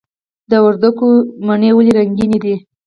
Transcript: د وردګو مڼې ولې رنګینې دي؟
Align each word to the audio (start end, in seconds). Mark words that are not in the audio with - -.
د 0.49 0.51
وردګو 0.65 1.09
مڼې 1.47 1.69
ولې 1.73 1.91
رنګینې 1.99 2.37
دي؟ 2.43 2.55